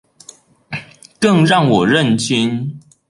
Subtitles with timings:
[1.19, 2.79] 更讓我認清